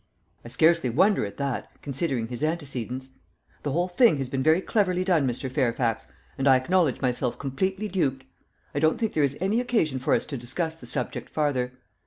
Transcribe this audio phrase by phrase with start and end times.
[0.43, 3.11] "I scarcely wonder at that, considering his antecedents.
[3.61, 5.47] The whole thing has been very cleverly done, Mr.
[5.47, 6.07] Fairfax,
[6.39, 8.25] and I acknowledge myself completely duped.
[8.73, 11.73] I don't think there is any occasion for us to discuss the subject farther.